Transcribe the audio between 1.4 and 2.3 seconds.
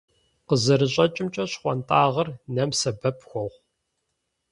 щхъуантӀагъэр